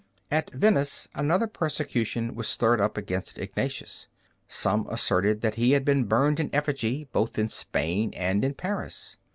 [0.31, 4.07] At Venice another persecution was stirred up against Ignatius.
[4.47, 9.17] Some asserted that he had been burned in effigy both in Spain and in Paris.